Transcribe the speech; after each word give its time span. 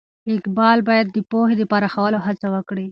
اقبال 0.35 0.79
باید 0.89 1.07
د 1.11 1.17
پوهې 1.31 1.55
د 1.57 1.63
پراخولو 1.71 2.19
هڅه 2.27 2.47
وکړي. 2.55 2.79